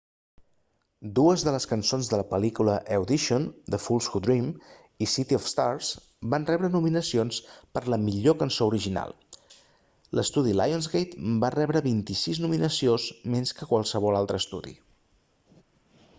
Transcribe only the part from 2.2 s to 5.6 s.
pel·lícula audition the fools who dream i city of